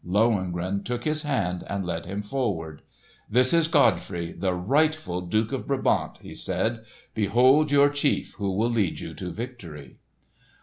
Lohengrin 0.03 0.83
took 0.83 1.03
his 1.03 1.21
hand 1.21 1.63
and 1.67 1.85
led 1.85 2.07
him 2.07 2.23
forward. 2.23 2.81
"This 3.29 3.53
is 3.53 3.67
Godfrey, 3.67 4.31
the 4.31 4.51
rightful 4.51 5.21
Duke 5.21 5.51
of 5.51 5.67
Brabant!" 5.67 6.17
he 6.23 6.33
said. 6.33 6.83
"Behold 7.13 7.69
your 7.71 7.89
chief, 7.89 8.33
who 8.39 8.49
will 8.49 8.71
lead 8.71 8.99
you 8.99 9.13
to 9.13 9.29
victory!" 9.31 9.97